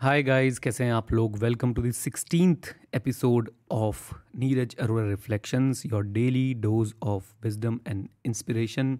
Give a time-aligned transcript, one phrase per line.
[0.00, 1.36] Hi guys कैसे हैं आप लोग?
[1.38, 2.56] Welcome to the
[2.94, 8.98] episode of Neeraj Arora reflections your daily dose of wisdom and inspiration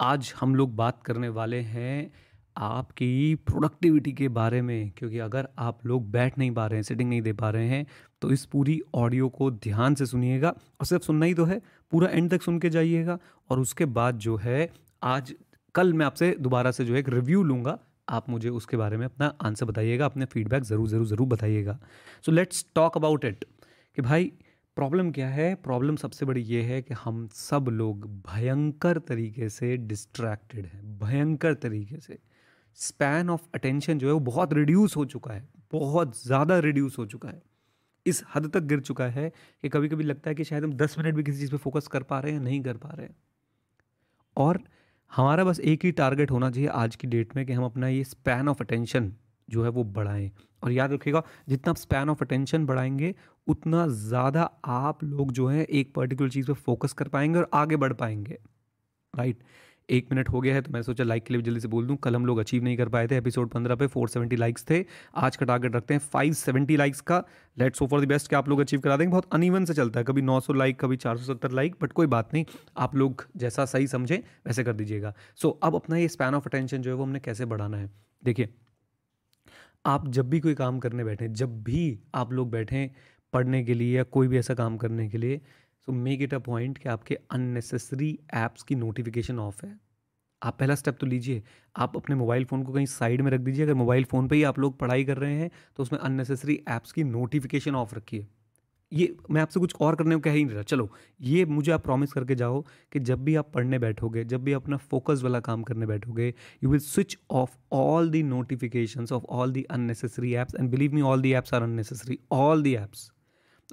[0.00, 2.12] आज हम लोग बात करने वाले हैं
[2.56, 7.10] आपकी प्रोडक्टिविटी के बारे में, क्योंकि अगर आप लोग बैठ नहीं पा रहे हैं सिटिंग
[7.10, 7.86] नहीं दे पा रहे हैं
[8.22, 11.60] तो इस पूरी ऑडियो को ध्यान से सुनिएगा, और सिर्फ़ सुनना ही तो है,
[11.90, 13.18] पूरा एंड तक सुन के जाइएगा,
[13.50, 14.70] और उसके बाद जो है,
[15.02, 15.34] आज
[15.74, 19.04] कल मैं आपसे दोबारा से जो है एक रिव्यू लूँगा आप मुझे उसके बारे में
[19.06, 21.78] अपना आंसर बताइएगा, अपने फीडबैक ज़रूर ज़रूर ज़रूर बताइएगा।
[22.24, 23.44] So let's talk about it
[23.96, 24.32] कि भाई
[24.76, 25.54] प्रॉब्लम क्या है?
[25.56, 31.54] प्रॉब्लम सबसे बड़ी ये है कि हम सब लोग भयंकर तरीके से डिस्ट्रैक्टेड हैं, भयंकर
[31.56, 32.18] तरीके से।
[32.78, 37.06] स्पैन ऑफ़ अटेंशन जो है वो बहुत रिड्यूस हो चुका है, बहुत ज़्यादा रिड्यूस हो
[37.06, 37.42] चुका है।
[38.06, 39.30] इस हद तक गिर चुका है
[39.62, 41.86] कि कभी कभी लगता है कि शायद हम दस मिनट भी किसी चीज़ पे फोकस
[41.88, 43.16] कर पा रहे हैं, नहीं कर पा रहे हैं।
[44.36, 44.60] और
[45.12, 48.02] हमारा बस एक ही टारगेट होना चाहिए आज की डेट में कि हम अपना ये
[48.04, 49.12] स्पैन ऑफ़ अटेंशन
[49.48, 50.30] जो है वो बढ़ाएँ।
[50.62, 53.14] और याद रखिएगा, जितना आप स्पैन ऑफ़ अटेंशन बढ़ाएँगे,
[53.46, 57.76] उतना ज़्यादा आप लोग जो है एक पर्टिकुलर चीज़ पे फोकस कर पाएँगे और आगे
[57.76, 58.38] बढ़ पाएँगे।
[59.14, 59.42] राइट
[59.90, 61.96] एक मिनट हो गया है तो मैंने सोचा लाइक के लिए जल्दी से बोल दूँ।
[61.96, 64.84] कल हम लोग अचीव नहीं कर पाए थे एपिसोड पंद्रह पे फोर सेवेंटी लाइक्स थे।
[65.16, 67.22] आज का टारगेट रखते हैं फाइव सेवेंटी लाइक्स का।
[67.56, 70.00] Let's so for the best कि आप लोग अचीव करा देंगे। बहुत अनइवन से चलता
[70.00, 72.44] है। कभी नौ सौ लाइक कभी चार सौ सत्तर लाइक बट कोई बात नहीं।
[72.76, 76.82] आप लोग जैसा सही समझें, वैसे कर दीजिएगा। सो अब अपना ये स्पैन ऑफ़ अटेंशन
[76.82, 77.90] जो है, वो हमने कैसे बढ़ाना है?
[78.24, 78.48] देखिए,
[79.86, 82.88] आप जब भी कोई काम करने बैठें, जब भी आप लोग बैठें
[83.32, 85.40] पढ़ने के लिए या कोई भी ऐसा काम करने के लिए
[85.88, 89.78] so make it a point कि आपके अननेसेसरी ऐप्स की नोटिफिकेशन ऑफ़ है।
[90.42, 91.42] आप पहला स्टेप तो लीजिए,
[91.76, 94.42] आप अपने मोबाइल फ़ोन को कहीं साइड में रख दीजिए। अगर मोबाइल फ़ोन पे ही
[94.42, 98.26] आप लोग पढ़ाई कर रहे हैं तो उसमें अननेसेसरी ऐप्स की नोटिफिकेशन ऑफ़ रखिए।
[98.92, 101.84] ये मैं आपसे कुछ और करने को कह ही नहीं रहा। चलो, ये मुझे आप
[101.84, 102.60] प्रॉमिस करके जाओ
[102.92, 106.28] कि जब भी आप पढ़ने बैठोगे, जब भी अपना फोकस वाला काम करने बैठोगे
[106.64, 111.00] you will switch off all the notification off all the unnecessary apps and believe me
[111.02, 113.10] all the apps are unnecessary all the apps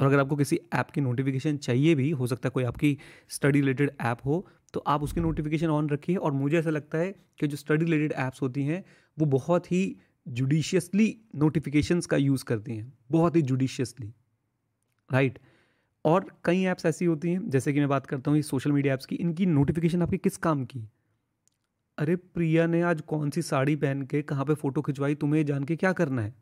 [0.00, 2.98] और अगर आपको किसी ऐप की नोटिफिकेशन चाहिए भी, हो सकता है कोई आपकी
[3.28, 7.14] स्टडी रिलेटेड ऐप हो तो आप उसकी नोटिफिकेशन ऑन रखिए और मुझे ऐसा लगता है
[7.40, 8.84] कि जो स्टडी रिलेटेड ऐप्स होती हैं,
[9.18, 9.96] वो बहुत ही
[10.28, 14.12] जुडिशियसली नोटिफिकेशंस का यूज़ करती हैं। बहुत ही जुडिशियसली
[15.10, 15.38] राइट
[16.04, 18.94] और कई ऐप्स ऐसी होती हैं, जैसे कि मैं बात करता हूँ ये सोशल मीडिया
[18.94, 20.88] ऐप्स की, इनकी नोटिफिकेशन आपके किस काम की?
[21.98, 25.64] अरे, प्रिया ने आज कौन सी साड़ी पहन के कहाँ पे फ़ोटो खिंचवाई, तुम्हें जान
[25.64, 26.34] के क्या करना है?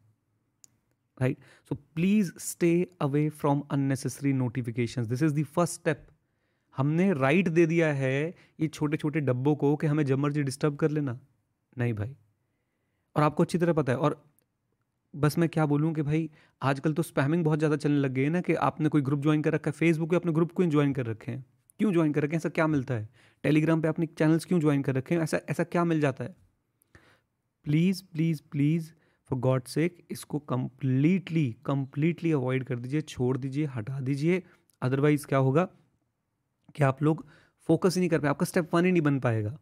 [1.21, 1.39] Right
[1.69, 6.07] so please stay away from unnecessary notification this is the first step
[6.77, 8.15] हमने राइट दे दिया है
[8.61, 11.19] ये छोटे छोटे डब्बों को कि हमें जब मर्ज़ी डिस्टर्ब कर लेना।
[11.79, 12.15] नहीं भाई।
[13.17, 14.25] और आपको अच्छी तरह पता है, और
[15.15, 16.29] बस मैं क्या बोलूँ कि भाई,
[16.63, 19.43] आजकल तो स्पैमिंग बहुत ज़्यादा चलने लग गई है ना कि आपने कोई ग्रुप ज्वाइन
[19.43, 21.45] कर रखा है फेसबुक पे अपने ग्रुप क्यों ज्वाइन कर रखे हैं।
[21.81, 22.41] क्यों ज्वाइन कर रखे हैं?
[22.41, 23.09] ऐसा क्या मिलता है?
[23.45, 25.23] टेलीग्राम पे आपने चैनल्स क्यों ज्वाइन कर रखे हैं?
[25.23, 26.35] ऐसा ऐसा क्या मिल जाता है?
[27.67, 28.91] Please please please
[29.31, 34.43] for God sake इसको कंप्लीटली कंप्लीटली अवॉइड कर दीजिए, छोड़ दीजिए, हटा दीजिए।
[34.83, 35.69] अदरवाइज़ क्या होगा
[36.75, 37.25] कि आप लोग
[37.69, 39.57] फोकस ही नहीं कर पाए, आपका स्टेप वन ही नहीं बन पाएगा।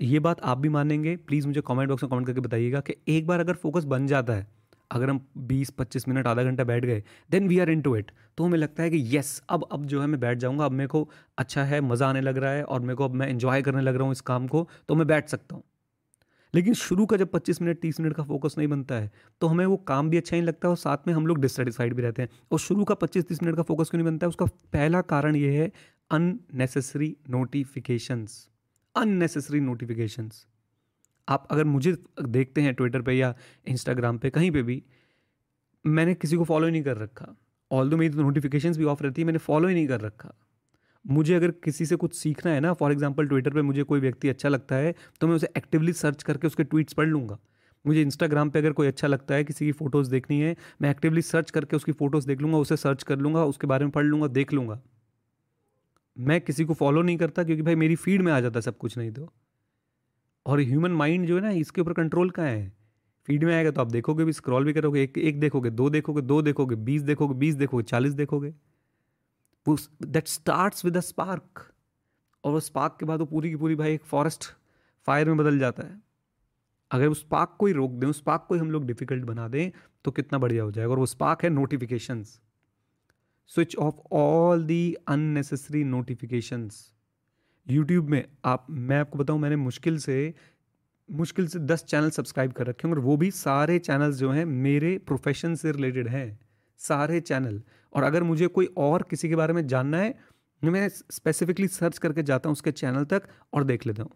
[0.00, 3.26] ये बात आप भी मानेंगे। प्लीज़ मुझे कमेंट बॉक्स में कमेंट करके बताइएगा कि एक
[3.26, 4.46] बार अगर फोकस बन जाता है,
[4.90, 8.58] अगर हम 20-25 मिनट, आधा घंटा बैठ गए then we are into it तो हमें
[8.58, 11.08] लगता है कि येस अब अब जो है मैं बैठ जाऊँगा, अब मेरे को
[11.38, 13.94] अच्छा है, मज़ा आने लग रहा है, और मेरे को अब मैं इन्जॉय करने लग
[13.94, 15.62] रहा हूँ इस काम को तो मैं बैठ सकता हूँ।
[16.54, 19.64] लेकिन शुरू का जब 25 मिनट 30 मिनट का फोकस नहीं बनता है तो हमें
[19.66, 22.28] वो काम भी अच्छा नहीं लगता और साथ में हम लोग डिससेटिस्फाइड भी रहते हैं।
[22.52, 24.28] और शुरू का 25-30 मिनट का फोकस क्यों नहीं बनता है?
[24.28, 25.70] उसका पहला कारण ये है
[26.10, 28.48] अननेसेसरी नोटिफिकेशंस
[28.94, 30.46] अननेसेसरी नोटिफिकेशंस
[31.28, 33.34] आप अगर मुझे देखते हैं ट्विटर पे या
[33.66, 34.82] इंस्टाग्राम पे, कहीं पे भी,
[35.84, 37.26] मैंने किसी को फॉलो ही नहीं कर रखा।
[37.70, 40.32] ऑल दो मेरी तो नोटिफिकेशन भी ऑफ़ रहती है, मैंने फॉलो ही नहीं कर रखा।
[41.06, 44.28] मुझे अगर किसी से कुछ सीखना है ना फॉर एग्ज़ाम्पल ट्विटर पर मुझे कोई व्यक्ति
[44.28, 47.38] अच्छा लगता है तो मैं उसे एक्टिवली सर्च करके उसके ट्वीट्स पढ़ लूँगा।
[47.84, 51.22] मुझे इंस्टाग्राम पे अगर कोई अच्छा लगता है, किसी की फ़ोटोज़ देखनी है, मैं एक्टिवली
[51.22, 54.26] सर्च करके उसकी फ़ोटोज़ देख लूँगा, उसे सर्च कर लूँगा, उसके बारे में पढ़ लूँगा,
[54.28, 54.80] देख लूँगा।
[56.16, 58.96] मैं किसी को फॉलो नहीं करता क्योंकि भाई मेरी फ़ीड में आ जाता सब कुछ
[58.98, 59.28] नहीं तो।
[60.46, 62.72] और ह्यूमन माइंड जो है ना, इसके ऊपर कंट्रोल कहाँ है?
[63.28, 66.22] फ़ीड में आएगा तो आप देखोगे भी स्क्रॉल भी करोगे, एक एक देखोगे, दो देखोगे
[66.22, 68.52] दो देखोगे, बीस देखोगे बीस देखोगे, चालीस देखोगे।
[69.66, 71.64] वो that starts with a spark
[72.44, 74.44] और वो स्पार्क के बाद वो पूरी की पूरी भाई एक फॉरेस्ट
[75.06, 76.00] फायर में बदल जाता है।
[76.90, 79.46] अगर उस स्पार्क को ही रोक दें, उस स्पार्क को ही हम लोग डिफ़िकल्ट बना
[79.48, 79.70] दें
[80.04, 82.40] तो कितना बढ़िया हो जाएगा। और वो स्पार्क है notifications
[83.50, 86.92] switch off all the unnecessary notifications
[87.66, 90.34] YouTube में आप, मैं आपको बताऊँ, मैंने मुश्किल से
[91.08, 94.44] मुश्किल से दस चैनल सब्सक्राइब कर रखे हैं, और वो भी सारे चैनल्स जो हैं
[94.44, 96.38] मेरे प्रोफेशन से रिलेटेड हैं।
[96.78, 97.62] सारे चैनल।
[97.92, 100.18] और अगर मुझे कोई और किसी के बारे में जानना है,
[100.64, 104.10] मैं स्पेसिफिकली सर्च करके जाता हूँ उसके चैनल तक और देख लेता हूँ।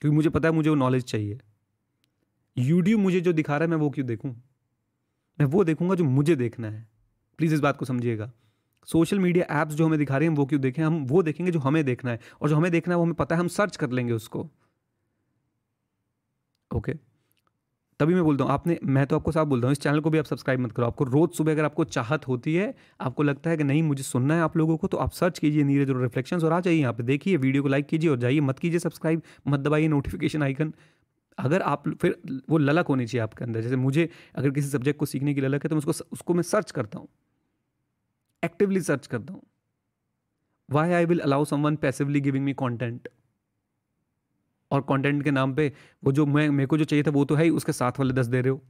[0.00, 1.38] क्योंकि मुझे पता है मुझे वो नॉलेज चाहिए।
[2.58, 4.30] यूट्यूब मुझे जो दिखा रहा है, मैं वो क्यों देखूँ?
[5.40, 6.88] मैं वो देखूँगा जो मुझे देखना है।
[7.38, 8.32] प्लीज़ इस बात को समझिएगा।
[8.84, 10.82] सोशल मीडिया ऐप्स जो हमें दिखा रहे हैं वो क्यों देखें?
[10.82, 13.34] हम वो देखेंगे जो हमें देखना है। और जो हमें देखना है, वो हमें पता
[13.34, 14.50] है, हम सर्च कर लेंगे उसको।
[16.74, 17.07] ओके
[18.00, 20.18] तभी मैं बोलता हूँ, आपने, मैं तो आपको साफ़ बोलता हूँ, इस चैनल को भी
[20.18, 23.56] आप सब्सक्राइब मत करो। आपको रोज सुबह अगर आपको चाहत होती है, आपको लगता है
[23.56, 26.40] कि नहीं, मुझे सुनना है आप लोगों को तो आप सर्च कीजिए नीरज और रिफ्लेक्शन
[26.40, 29.22] और आ जाइए यहाँ पे। देखिए, वीडियो को लाइक कीजिए और जाइए, मत कीजिए सब्सक्राइब,
[29.48, 30.72] मत दबाइए नोटिफिकेशन आइकन।
[31.38, 32.16] अगर आप फिर
[32.50, 35.64] वो ललक होनी चाहिए आपके अंदर, जैसे मुझे अगर किसी सब्जेक्ट को सीखने की ललक
[35.64, 37.08] है तो मैं उसको उसको मैं सर्च करता हूँ।
[38.42, 39.42] एक्टिवली सर्च करता हूँ।
[40.68, 43.08] Why I will allow someone passively giving me content
[44.70, 45.72] और कंटेंट के नाम पे
[46.04, 48.14] वो जो मैं, मेरे को जो चाहिए था वो तो है ही, उसके साथ वाले
[48.14, 48.62] दस दे रहे हो।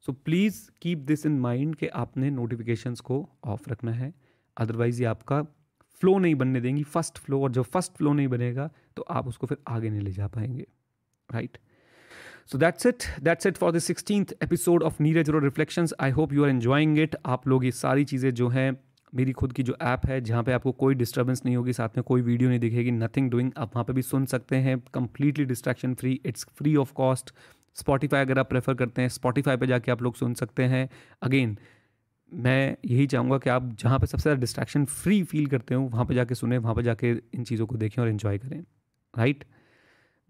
[0.00, 4.12] So please keep this in mind कि आपने नोटिफिकेशंस को ऑफ़ रखना है।
[4.56, 5.42] अदरवाइज़ ये आपका
[6.02, 9.46] फ्लो नहीं बनने देंगी फ़र्स्ट फ्लो और जब फ़र्स्ट फ्लो नहीं बनेगा तो आप उसको
[9.46, 10.66] फिर आगे नहीं ले जा पाएँगे।
[11.32, 11.58] Right
[12.46, 16.44] so that's it that's it for the sixteen episode of Neeraj reflections I hope you
[16.44, 18.72] are enjoying it आप लोग ये सारी चीज़ें जो हैं
[19.12, 22.02] मेरी खुद की जो ऐप है, जहाँ पे आपको कोई डिस्टर्बेंस नहीं होगी, साथ में
[22.02, 25.94] कोई वीडियो नहीं दिखेगी नथिंग डूइंग आप वहाँ पे भी सुन सकते हैं। Completely distraction
[25.94, 27.32] free it's free of cost
[27.76, 30.88] Spotify अगर आप प्रेफर करते हैं स्पॉटिफाई पे जाके आप लोग सुन सकते हैं।
[31.22, 31.56] अगेन
[32.32, 36.04] मैं यही चाहूँगा कि आप जहाँ पे सबसे ज़्यादा डिस्ट्रैक्शन फ्री फील करते हो, वहाँ
[36.04, 38.60] पे जाके सुने, वहाँ पे जाके इन चीज़ों को देखें और इन्जॉय करें।
[39.14, 39.44] Right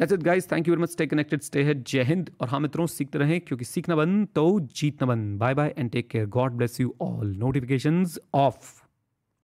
[0.01, 2.59] that's it guys thank you very much stay connected stay head जय हिंद और हाँ
[2.61, 6.53] मित्रों सीखते रहें क्योंकि सीखना बन तो जीतना बन bye bye and take care God
[6.53, 8.86] bless you all notifications off